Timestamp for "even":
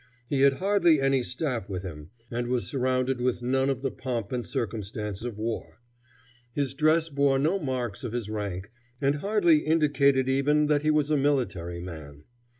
10.27-10.65